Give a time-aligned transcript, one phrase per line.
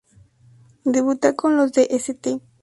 [0.83, 2.41] Debuta con los de St.